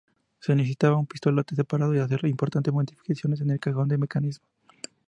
Se 0.39 0.55
necesitaba 0.55 0.97
un 0.97 1.05
pistolete 1.05 1.55
separado 1.55 1.93
y 1.93 1.99
hacer 1.99 2.25
importantes 2.25 2.73
modificaciones 2.73 3.39
en 3.41 3.51
el 3.51 3.59
cajón 3.59 3.87
de 3.87 3.99
mecanismos. 3.99 4.49